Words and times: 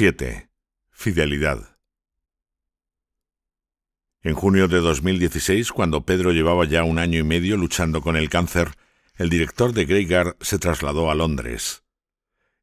7. 0.00 0.48
Fidelidad. 0.92 1.76
En 4.22 4.32
junio 4.32 4.66
de 4.66 4.80
2016, 4.80 5.72
cuando 5.72 6.06
Pedro 6.06 6.32
llevaba 6.32 6.64
ya 6.64 6.84
un 6.84 6.98
año 6.98 7.18
y 7.18 7.22
medio 7.22 7.58
luchando 7.58 8.00
con 8.00 8.16
el 8.16 8.30
cáncer, 8.30 8.70
el 9.16 9.28
director 9.28 9.74
de 9.74 9.84
Greyguard 9.84 10.36
se 10.40 10.58
trasladó 10.58 11.10
a 11.10 11.14
Londres. 11.14 11.84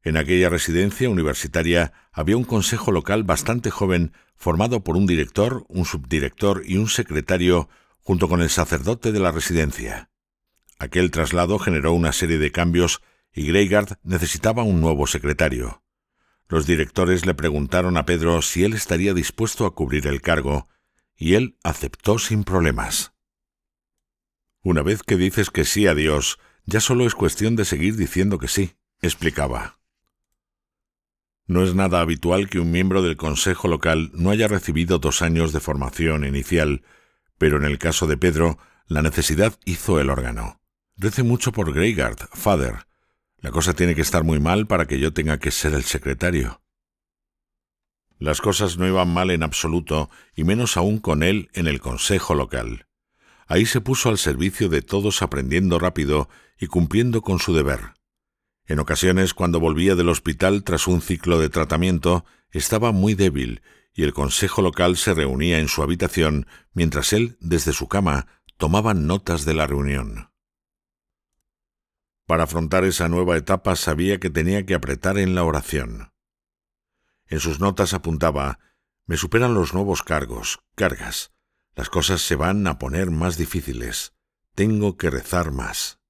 En 0.02 0.16
aquella 0.16 0.48
residencia 0.48 1.08
universitaria 1.08 1.92
había 2.10 2.36
un 2.36 2.42
consejo 2.42 2.90
local 2.90 3.22
bastante 3.22 3.70
joven 3.70 4.14
formado 4.34 4.82
por 4.82 4.96
un 4.96 5.06
director, 5.06 5.64
un 5.68 5.84
subdirector 5.84 6.64
y 6.66 6.76
un 6.76 6.88
secretario 6.88 7.68
junto 8.00 8.28
con 8.28 8.42
el 8.42 8.50
sacerdote 8.50 9.12
de 9.12 9.20
la 9.20 9.30
residencia. 9.30 10.10
Aquel 10.80 11.12
traslado 11.12 11.60
generó 11.60 11.92
una 11.92 12.10
serie 12.10 12.38
de 12.38 12.50
cambios 12.50 13.00
y 13.32 13.46
Greyguard 13.46 13.96
necesitaba 14.02 14.64
un 14.64 14.80
nuevo 14.80 15.06
secretario. 15.06 15.84
Los 16.48 16.66
directores 16.66 17.26
le 17.26 17.34
preguntaron 17.34 17.96
a 17.96 18.06
Pedro 18.06 18.40
si 18.40 18.64
él 18.64 18.72
estaría 18.72 19.12
dispuesto 19.12 19.66
a 19.66 19.74
cubrir 19.74 20.06
el 20.06 20.22
cargo, 20.22 20.66
y 21.14 21.34
él 21.34 21.58
aceptó 21.62 22.18
sin 22.18 22.44
problemas. 22.44 23.12
Una 24.62 24.82
vez 24.82 25.02
que 25.02 25.16
dices 25.16 25.50
que 25.50 25.64
sí 25.64 25.86
a 25.86 25.94
Dios, 25.94 26.38
ya 26.64 26.80
solo 26.80 27.06
es 27.06 27.14
cuestión 27.14 27.54
de 27.56 27.64
seguir 27.64 27.96
diciendo 27.96 28.38
que 28.38 28.48
sí, 28.48 28.76
explicaba. 29.00 29.78
No 31.46 31.62
es 31.62 31.74
nada 31.74 32.00
habitual 32.00 32.48
que 32.48 32.60
un 32.60 32.70
miembro 32.70 33.02
del 33.02 33.16
Consejo 33.16 33.68
local 33.68 34.10
no 34.14 34.30
haya 34.30 34.48
recibido 34.48 34.98
dos 34.98 35.22
años 35.22 35.52
de 35.52 35.60
formación 35.60 36.24
inicial, 36.26 36.82
pero 37.38 37.56
en 37.56 37.64
el 37.64 37.78
caso 37.78 38.06
de 38.06 38.16
Pedro, 38.16 38.58
la 38.86 39.02
necesidad 39.02 39.58
hizo 39.64 40.00
el 40.00 40.10
órgano. 40.10 40.60
Rece 40.96 41.22
mucho 41.22 41.52
por 41.52 41.72
Greygard, 41.72 42.18
Father. 42.32 42.87
La 43.40 43.52
cosa 43.52 43.72
tiene 43.72 43.94
que 43.94 44.00
estar 44.00 44.24
muy 44.24 44.40
mal 44.40 44.66
para 44.66 44.86
que 44.86 44.98
yo 44.98 45.12
tenga 45.12 45.38
que 45.38 45.50
ser 45.52 45.74
el 45.74 45.84
secretario. 45.84 46.60
Las 48.18 48.40
cosas 48.40 48.78
no 48.78 48.86
iban 48.88 49.12
mal 49.12 49.30
en 49.30 49.44
absoluto, 49.44 50.10
y 50.34 50.42
menos 50.42 50.76
aún 50.76 50.98
con 50.98 51.22
él 51.22 51.48
en 51.52 51.68
el 51.68 51.80
consejo 51.80 52.34
local. 52.34 52.86
Ahí 53.46 53.64
se 53.64 53.80
puso 53.80 54.08
al 54.08 54.18
servicio 54.18 54.68
de 54.68 54.82
todos 54.82 55.22
aprendiendo 55.22 55.78
rápido 55.78 56.28
y 56.58 56.66
cumpliendo 56.66 57.22
con 57.22 57.38
su 57.38 57.54
deber. 57.54 57.94
En 58.66 58.80
ocasiones, 58.80 59.34
cuando 59.34 59.60
volvía 59.60 59.94
del 59.94 60.08
hospital 60.08 60.64
tras 60.64 60.88
un 60.88 61.00
ciclo 61.00 61.38
de 61.38 61.48
tratamiento, 61.48 62.24
estaba 62.50 62.90
muy 62.90 63.14
débil 63.14 63.62
y 63.94 64.02
el 64.02 64.12
consejo 64.12 64.62
local 64.62 64.96
se 64.96 65.14
reunía 65.14 65.60
en 65.60 65.68
su 65.68 65.82
habitación 65.82 66.46
mientras 66.72 67.12
él, 67.12 67.36
desde 67.40 67.72
su 67.72 67.88
cama, 67.88 68.26
tomaba 68.56 68.94
notas 68.94 69.44
de 69.44 69.54
la 69.54 69.66
reunión. 69.66 70.27
Para 72.28 72.42
afrontar 72.42 72.84
esa 72.84 73.08
nueva 73.08 73.38
etapa 73.38 73.74
sabía 73.74 74.20
que 74.20 74.28
tenía 74.28 74.66
que 74.66 74.74
apretar 74.74 75.16
en 75.16 75.34
la 75.34 75.44
oración. 75.44 76.12
En 77.24 77.40
sus 77.40 77.58
notas 77.58 77.94
apuntaba 77.94 78.58
Me 79.06 79.16
superan 79.16 79.54
los 79.54 79.72
nuevos 79.72 80.02
cargos, 80.02 80.58
cargas. 80.74 81.32
Las 81.74 81.88
cosas 81.88 82.20
se 82.20 82.36
van 82.36 82.66
a 82.66 82.78
poner 82.78 83.10
más 83.10 83.38
difíciles. 83.38 84.12
Tengo 84.54 84.98
que 84.98 85.08
rezar 85.08 85.52
más. 85.52 86.00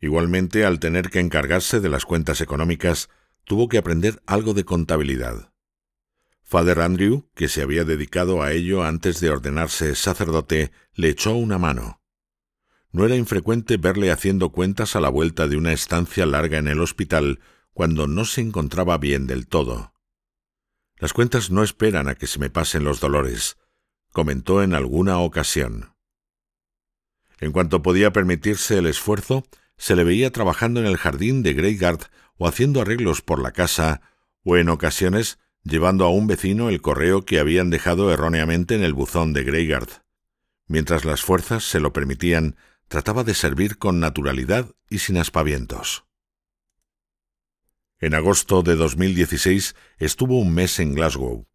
Igualmente, 0.00 0.64
al 0.64 0.80
tener 0.80 1.10
que 1.10 1.20
encargarse 1.20 1.80
de 1.80 1.90
las 1.90 2.06
cuentas 2.06 2.40
económicas, 2.40 3.10
tuvo 3.44 3.68
que 3.68 3.76
aprender 3.76 4.22
algo 4.24 4.54
de 4.54 4.64
contabilidad. 4.64 5.52
Father 6.40 6.80
Andrew, 6.80 7.28
que 7.34 7.48
se 7.48 7.60
había 7.60 7.84
dedicado 7.84 8.42
a 8.42 8.52
ello 8.52 8.82
antes 8.82 9.20
de 9.20 9.28
ordenarse 9.28 9.94
sacerdote, 9.94 10.72
le 10.94 11.10
echó 11.10 11.34
una 11.34 11.58
mano. 11.58 12.01
No 12.92 13.06
era 13.06 13.16
infrecuente 13.16 13.78
verle 13.78 14.10
haciendo 14.10 14.50
cuentas 14.50 14.94
a 14.96 15.00
la 15.00 15.08
vuelta 15.08 15.48
de 15.48 15.56
una 15.56 15.72
estancia 15.72 16.26
larga 16.26 16.58
en 16.58 16.68
el 16.68 16.80
hospital 16.80 17.40
cuando 17.72 18.06
no 18.06 18.26
se 18.26 18.42
encontraba 18.42 18.98
bien 18.98 19.26
del 19.26 19.46
todo. 19.46 19.94
Las 20.98 21.14
cuentas 21.14 21.50
no 21.50 21.62
esperan 21.62 22.08
a 22.08 22.14
que 22.14 22.26
se 22.26 22.38
me 22.38 22.50
pasen 22.50 22.84
los 22.84 23.00
dolores, 23.00 23.56
comentó 24.12 24.62
en 24.62 24.74
alguna 24.74 25.18
ocasión. 25.18 25.94
En 27.40 27.50
cuanto 27.50 27.82
podía 27.82 28.12
permitirse 28.12 28.78
el 28.78 28.86
esfuerzo, 28.86 29.42
se 29.78 29.96
le 29.96 30.04
veía 30.04 30.30
trabajando 30.30 30.78
en 30.78 30.86
el 30.86 30.98
jardín 30.98 31.42
de 31.42 31.54
Greyguard 31.54 32.02
o 32.36 32.46
haciendo 32.46 32.80
arreglos 32.82 33.22
por 33.22 33.42
la 33.42 33.52
casa, 33.52 34.02
o 34.44 34.56
en 34.56 34.68
ocasiones 34.68 35.38
llevando 35.64 36.04
a 36.04 36.10
un 36.10 36.26
vecino 36.26 36.68
el 36.68 36.82
correo 36.82 37.24
que 37.24 37.38
habían 37.38 37.70
dejado 37.70 38.12
erróneamente 38.12 38.74
en 38.74 38.82
el 38.82 38.92
buzón 38.92 39.32
de 39.32 39.44
Greyguard. 39.44 39.88
Mientras 40.66 41.04
las 41.04 41.22
fuerzas 41.22 41.64
se 41.64 41.80
lo 41.80 41.92
permitían, 41.92 42.56
trataba 42.92 43.24
de 43.24 43.32
servir 43.32 43.78
con 43.78 44.00
naturalidad 44.00 44.74
y 44.90 44.98
sin 44.98 45.16
aspavientos. 45.16 46.04
En 48.00 48.12
agosto 48.12 48.62
de 48.62 48.76
2016 48.76 49.74
estuvo 49.96 50.38
un 50.38 50.52
mes 50.52 50.78
en 50.78 50.92
Glasgow. 50.92 51.48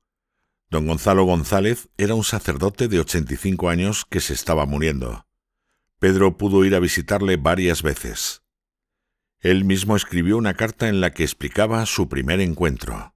Don 0.72 0.88
Gonzalo 0.88 1.26
González 1.26 1.90
era 1.96 2.16
un 2.16 2.24
sacerdote 2.24 2.88
de 2.88 3.02
85 3.02 3.70
años 3.70 4.06
que 4.10 4.20
se 4.20 4.34
estaba 4.34 4.66
muriendo. 4.66 5.28
Pedro 6.00 6.38
pudo 6.38 6.66
ir 6.66 6.74
a 6.74 6.80
visitarle 6.80 7.38
varias 7.38 7.84
veces. 7.84 8.42
Él 9.40 9.64
mismo 9.64 9.96
escribió 9.96 10.40
una 10.40 10.56
carta 10.56 10.90
en 10.90 11.02
la 11.02 11.12
que 11.12 11.22
explicaba 11.22 11.86
su 11.86 12.10
primer 12.10 12.42
encuentro. 12.42 13.14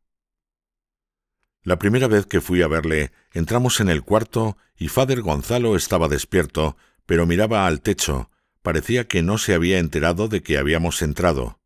La 1.63 1.79
primera 1.79 2.07
vez 2.07 2.27
que 2.27 2.39
fui 2.39 2.61
a 2.61 2.67
verle, 2.67 3.11
entramos 3.33 3.79
en 3.79 3.89
el 3.89 4.03
cuarto 4.03 4.57
y 4.77 4.89
Father 4.89 5.21
Gonzalo 5.21 5.75
estaba 5.75 6.07
despierto, 6.07 6.77
pero 7.11 7.25
miraba 7.25 7.67
al 7.67 7.81
techo, 7.81 8.31
parecía 8.61 9.05
que 9.09 9.21
no 9.21 9.37
se 9.37 9.53
había 9.53 9.79
enterado 9.79 10.29
de 10.29 10.41
que 10.41 10.57
habíamos 10.57 11.01
entrado. 11.01 11.59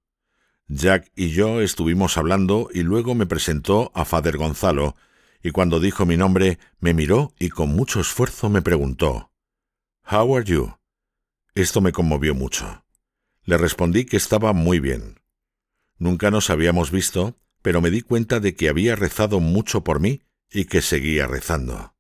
Jack 0.68 1.12
y 1.16 1.30
yo 1.30 1.62
estuvimos 1.62 2.18
hablando 2.18 2.68
y 2.74 2.82
luego 2.82 3.14
me 3.14 3.28
presentó 3.28 3.92
a 3.94 4.06
Father 4.06 4.38
Gonzalo, 4.38 4.96
y 5.44 5.52
cuando 5.52 5.80
dijo 5.80 6.08
mi 6.08 6.18
nombre 6.18 6.58
me 6.80 6.96
miró 6.96 7.32
y 7.38 7.50
con 7.50 7.70
mucho 7.70 8.00
esfuerzo 8.00 8.50
me 8.50 8.64
preguntó 8.64 9.30
How 10.10 10.36
are 10.36 10.46
you? 10.46 10.78
Esto 11.54 11.80
me 11.80 11.92
conmovió 11.92 12.34
mucho. 12.34 12.84
Le 13.44 13.60
respondí 13.60 14.06
que 14.06 14.18
estaba 14.18 14.52
muy 14.52 14.80
bien. 14.80 15.20
Nunca 16.00 16.32
nos 16.32 16.50
habíamos 16.50 16.90
visto, 16.90 17.38
pero 17.62 17.82
me 17.82 17.92
di 17.92 18.02
cuenta 18.02 18.40
de 18.40 18.56
que 18.56 18.68
había 18.68 18.96
rezado 18.96 19.40
mucho 19.40 19.84
por 19.84 20.00
mí 20.00 20.24
y 20.50 20.66
que 20.66 20.82
seguía 20.82 21.28
rezando. 21.28 21.94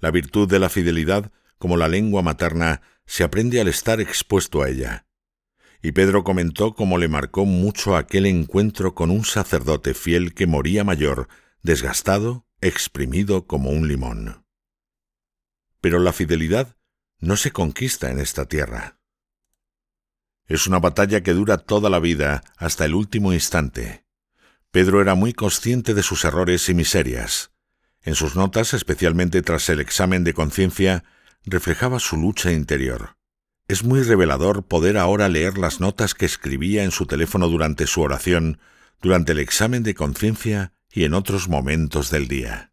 La 0.00 0.10
virtud 0.10 0.48
de 0.48 0.58
la 0.58 0.70
fidelidad, 0.70 1.30
como 1.58 1.76
la 1.76 1.88
lengua 1.88 2.22
materna, 2.22 2.82
se 3.06 3.24
aprende 3.24 3.60
al 3.60 3.68
estar 3.68 4.00
expuesto 4.00 4.62
a 4.62 4.68
ella 4.68 5.06
y 5.84 5.92
Pedro 5.92 6.24
comentó 6.24 6.74
cómo 6.74 6.96
le 6.96 7.08
marcó 7.08 7.44
mucho 7.44 7.94
aquel 7.94 8.24
encuentro 8.24 8.94
con 8.94 9.10
un 9.10 9.26
sacerdote 9.26 9.92
fiel 9.92 10.32
que 10.32 10.46
moría 10.46 10.82
mayor, 10.82 11.28
desgastado, 11.62 12.46
exprimido 12.62 13.46
como 13.46 13.68
un 13.68 13.86
limón. 13.86 14.46
Pero 15.82 15.98
la 15.98 16.14
fidelidad 16.14 16.78
no 17.18 17.36
se 17.36 17.50
conquista 17.50 18.10
en 18.10 18.18
esta 18.18 18.46
tierra. 18.46 18.98
Es 20.46 20.66
una 20.66 20.78
batalla 20.78 21.22
que 21.22 21.34
dura 21.34 21.58
toda 21.58 21.90
la 21.90 21.98
vida, 21.98 22.42
hasta 22.56 22.86
el 22.86 22.94
último 22.94 23.34
instante. 23.34 24.06
Pedro 24.70 25.02
era 25.02 25.14
muy 25.14 25.34
consciente 25.34 25.92
de 25.92 26.02
sus 26.02 26.24
errores 26.24 26.66
y 26.70 26.72
miserias. 26.72 27.52
En 28.00 28.14
sus 28.14 28.36
notas, 28.36 28.72
especialmente 28.72 29.42
tras 29.42 29.68
el 29.68 29.80
examen 29.80 30.24
de 30.24 30.32
conciencia, 30.32 31.04
reflejaba 31.44 32.00
su 32.00 32.16
lucha 32.16 32.52
interior. 32.52 33.16
Es 33.68 33.84
muy 33.84 34.02
revelador 34.02 34.66
poder 34.66 34.98
ahora 34.98 35.28
leer 35.28 35.58
las 35.58 35.80
notas 35.80 36.14
que 36.14 36.26
escribía 36.26 36.84
en 36.84 36.90
su 36.90 37.06
teléfono 37.06 37.48
durante 37.48 37.86
su 37.86 38.02
oración, 38.02 38.58
durante 39.00 39.32
el 39.32 39.38
examen 39.38 39.82
de 39.82 39.94
conciencia 39.94 40.72
y 40.90 41.04
en 41.04 41.14
otros 41.14 41.48
momentos 41.48 42.10
del 42.10 42.28
día. 42.28 42.72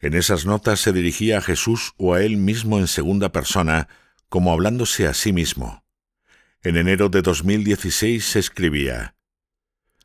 En 0.00 0.14
esas 0.14 0.44
notas 0.44 0.80
se 0.80 0.92
dirigía 0.92 1.38
a 1.38 1.40
Jesús 1.40 1.94
o 1.96 2.14
a 2.14 2.22
él 2.22 2.36
mismo 2.36 2.78
en 2.78 2.88
segunda 2.88 3.32
persona, 3.32 3.88
como 4.28 4.52
hablándose 4.52 5.06
a 5.06 5.14
sí 5.14 5.32
mismo. 5.32 5.84
En 6.62 6.76
enero 6.76 7.08
de 7.08 7.22
2016 7.22 8.24
se 8.24 8.38
escribía, 8.38 9.16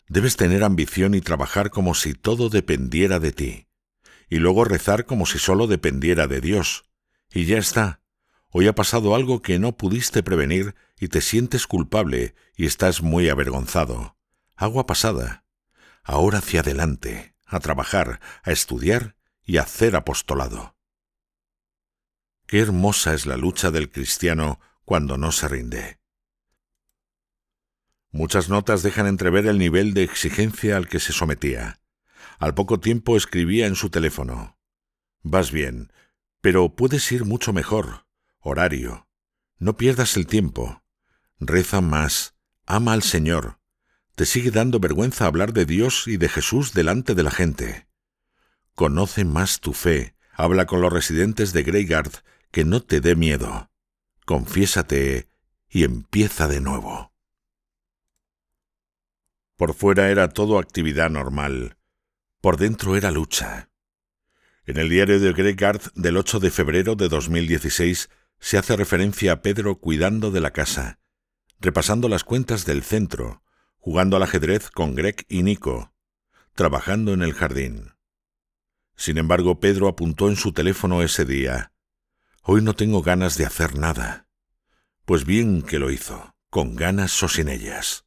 Debes 0.07 0.37
tener 0.37 0.63
ambición 0.63 1.13
y 1.13 1.21
trabajar 1.21 1.69
como 1.69 1.93
si 1.93 2.13
todo 2.13 2.49
dependiera 2.49 3.19
de 3.19 3.31
ti, 3.31 3.68
y 4.29 4.37
luego 4.37 4.63
rezar 4.63 5.05
como 5.05 5.25
si 5.25 5.39
solo 5.39 5.67
dependiera 5.67 6.27
de 6.27 6.41
Dios. 6.41 6.85
Y 7.31 7.45
ya 7.45 7.57
está, 7.57 7.99
Hoy 8.51 8.67
ha 8.67 8.73
pasado 8.73 9.13
algo 9.13 9.43
que 9.43 9.59
no 9.59 9.77
pudiste 9.77 10.23
prevenir 10.23 10.73
y 10.99 11.09
te 11.09 11.21
sientes 11.21 11.67
culpable 11.67 12.33
y 12.55 12.65
estás 12.65 13.03
muy 13.03 13.29
avergonzado. 13.29 14.17
Agua 14.55 14.87
pasada. 14.87 15.45
Ahora 16.03 16.39
hacia 16.39 16.61
adelante, 16.61 17.35
a 17.45 17.59
trabajar, 17.59 18.19
a 18.41 18.51
estudiar 18.51 19.15
y 19.43 19.57
a 19.57 19.61
hacer 19.61 19.95
apostolado. 19.95 20.75
Qué 22.47 22.59
hermosa 22.59 23.13
es 23.13 23.27
la 23.27 23.37
lucha 23.37 23.69
del 23.69 23.91
cristiano 23.91 24.59
cuando 24.83 25.19
no 25.19 25.31
se 25.31 25.47
rinde. 25.47 25.99
Muchas 28.09 28.49
notas 28.49 28.81
dejan 28.81 29.05
entrever 29.05 29.45
el 29.45 29.59
nivel 29.59 29.93
de 29.93 30.01
exigencia 30.01 30.75
al 30.75 30.87
que 30.87 30.99
se 30.99 31.13
sometía. 31.13 31.78
Al 32.39 32.53
poco 32.53 32.79
tiempo 32.79 33.17
escribía 33.17 33.67
en 33.67 33.75
su 33.75 33.89
teléfono. 33.89 34.57
Vas 35.23 35.51
bien, 35.51 35.91
pero 36.39 36.73
puedes 36.73 37.11
ir 37.11 37.25
mucho 37.25 37.51
mejor. 37.51 38.07
Horario. 38.39 39.09
No 39.57 39.75
pierdas 39.75 40.15
el 40.15 40.25
tiempo. 40.25 40.81
Reza 41.41 41.81
más. 41.81 42.35
Ama 42.65 42.93
al 42.93 43.03
Señor. 43.03 43.59
te 44.15 44.25
sigue 44.25 44.51
dando 44.51 44.79
vergüenza 44.79 45.25
hablar 45.25 45.53
de 45.53 45.65
Dios 45.65 46.07
y 46.07 46.17
de 46.17 46.27
Jesús 46.27 46.73
delante 46.73 47.13
de 47.13 47.23
la 47.23 47.31
gente. 47.31 47.87
Conoce 48.73 49.23
más 49.23 49.59
tu 49.59 49.73
fe, 49.73 50.15
habla 50.33 50.65
con 50.65 50.81
los 50.81 50.91
residentes 50.91 51.53
de 51.53 51.63
Greygard, 51.63 52.11
que 52.51 52.65
no 52.65 52.81
te 52.81 52.99
dé 52.99 53.15
miedo. 53.15 53.71
Confiésate 54.25 55.29
y 55.69 55.83
empieza 55.83 56.47
de 56.47 56.59
nuevo. 56.59 57.13
Por 59.55 59.73
fuera 59.73 60.09
era 60.09 60.29
todo 60.29 60.59
actividad 60.59 61.09
normal, 61.09 61.77
por 62.41 62.57
dentro 62.57 62.95
era 62.95 63.11
lucha. 63.11 63.69
En 64.65 64.77
el 64.77 64.89
diario 64.89 65.19
de 65.19 65.33
Greygard 65.33 65.91
del 65.95 66.17
8 66.17 66.39
de 66.39 66.51
febrero 66.51 66.95
de 66.95 67.09
2016 67.09 68.09
se 68.39 68.57
hace 68.57 68.75
referencia 68.75 69.33
a 69.33 69.41
Pedro 69.41 69.79
cuidando 69.79 70.31
de 70.31 70.39
la 70.39 70.51
casa, 70.51 70.99
repasando 71.59 72.07
las 72.07 72.23
cuentas 72.23 72.65
del 72.65 72.83
centro, 72.83 73.43
jugando 73.77 74.15
al 74.15 74.23
ajedrez 74.23 74.69
con 74.69 74.95
Greg 74.95 75.25
y 75.27 75.43
Nico, 75.43 75.93
trabajando 76.53 77.13
en 77.13 77.23
el 77.23 77.33
jardín. 77.33 77.93
Sin 78.95 79.17
embargo, 79.17 79.59
Pedro 79.59 79.87
apuntó 79.87 80.29
en 80.29 80.35
su 80.35 80.51
teléfono 80.51 81.01
ese 81.01 81.25
día. 81.25 81.73
Hoy 82.43 82.61
no 82.61 82.75
tengo 82.75 83.01
ganas 83.01 83.37
de 83.37 83.45
hacer 83.45 83.77
nada. 83.77 84.27
Pues 85.05 85.25
bien 85.25 85.61
que 85.61 85.79
lo 85.79 85.89
hizo, 85.89 86.35
con 86.49 86.75
ganas 86.75 87.21
o 87.23 87.27
sin 87.29 87.49
ellas. 87.49 88.05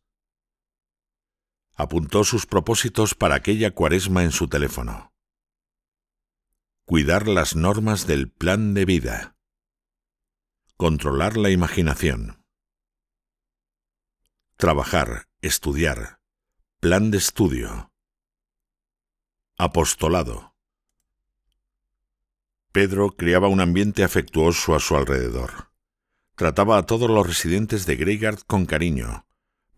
Apuntó 1.83 2.23
sus 2.23 2.47
propósitos 2.47 3.17
para 3.17 3.35
aquella 3.35 3.73
cuaresma 3.73 4.23
en 4.23 4.31
su 4.31 4.47
teléfono. 4.47 5.13
Cuidar 6.85 7.27
las 7.27 7.57
normas 7.57 8.07
del 8.07 8.31
plan 8.31 8.73
de 8.73 8.85
vida. 8.85 9.37
Controlar 10.77 11.37
la 11.37 11.51
imaginación. 11.51 12.45
Trabajar, 14.57 15.27
estudiar. 15.41 16.21
Plan 16.79 17.11
de 17.11 17.19
estudio. 17.19 17.91
Apostolado. 19.59 20.55
Pedro 22.71 23.17
creaba 23.17 23.49
un 23.49 23.61
ambiente 23.61 24.05
afectuoso 24.05 24.77
a 24.77 24.79
su 24.79 24.95
alrededor. 24.95 25.73
Trataba 26.37 26.79
a 26.79 26.87
todos 26.87 27.11
los 27.11 27.27
residentes 27.27 27.87
de 27.87 27.97
Greygard 27.97 28.39
con 28.47 28.67
cariño, 28.67 29.27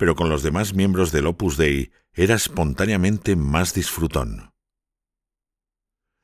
pero 0.05 0.17
con 0.17 0.29
los 0.29 0.43
demás 0.43 0.75
miembros 0.75 1.13
del 1.13 1.27
Opus 1.27 1.57
Dei 1.57 1.91
era 2.13 2.35
espontáneamente 2.35 3.37
más 3.37 3.73
disfrutón. 3.73 4.53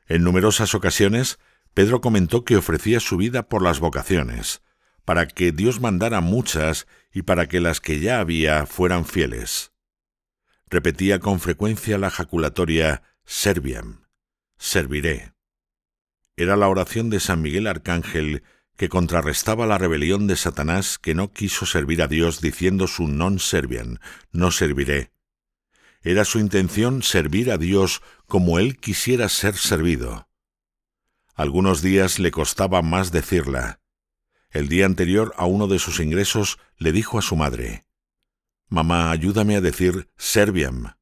En 0.06 0.22
numerosas 0.22 0.74
ocasiones, 0.74 1.38
Pedro 1.72 2.02
comentó 2.02 2.44
que 2.44 2.58
ofrecía 2.58 3.00
su 3.00 3.16
vida 3.16 3.48
por 3.48 3.62
las 3.62 3.80
vocaciones, 3.80 4.60
para 5.06 5.26
que 5.26 5.50
Dios 5.50 5.80
mandara 5.80 6.20
muchas 6.20 6.86
y 7.10 7.22
para 7.22 7.48
que 7.48 7.58
las 7.58 7.80
que 7.80 8.00
ya 8.00 8.20
había 8.20 8.66
fueran 8.66 9.06
fieles. 9.06 9.72
Repetía 10.66 11.18
con 11.18 11.40
frecuencia 11.40 11.96
la 11.96 12.10
jaculatoria 12.10 13.02
Serviam, 13.24 14.04
serviré. 14.58 15.32
Era 16.36 16.54
la 16.56 16.68
oración 16.68 17.08
de 17.08 17.18
San 17.18 17.40
Miguel 17.40 17.66
Arcángel 17.66 18.42
que 18.80 18.88
contrarrestaba 18.88 19.66
la 19.66 19.76
rebelión 19.76 20.26
de 20.26 20.36
Satanás 20.36 20.98
que 20.98 21.14
no 21.14 21.34
quiso 21.34 21.66
servir 21.66 22.00
a 22.00 22.08
Dios 22.08 22.40
diciendo 22.40 22.86
su 22.86 23.08
non 23.08 23.38
servian, 23.38 24.00
no 24.32 24.50
serviré. 24.50 25.12
Era 26.00 26.24
su 26.24 26.38
intención 26.38 27.02
servir 27.02 27.50
a 27.50 27.58
Dios 27.58 28.00
como 28.24 28.58
él 28.58 28.78
quisiera 28.78 29.28
ser 29.28 29.54
servido. 29.58 30.30
Algunos 31.34 31.82
días 31.82 32.18
le 32.18 32.30
costaba 32.30 32.80
más 32.80 33.12
decirla. 33.12 33.82
El 34.48 34.68
día 34.68 34.86
anterior 34.86 35.34
a 35.36 35.44
uno 35.44 35.66
de 35.66 35.78
sus 35.78 36.00
ingresos 36.00 36.58
le 36.78 36.92
dijo 36.92 37.18
a 37.18 37.22
su 37.22 37.36
madre, 37.36 37.84
Mamá, 38.70 39.10
ayúdame 39.10 39.56
a 39.56 39.60
decir 39.60 40.08
Serviam. 40.16 40.96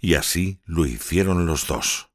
Y 0.00 0.14
así 0.14 0.62
lo 0.64 0.86
hicieron 0.86 1.44
los 1.44 1.66
dos. 1.66 2.09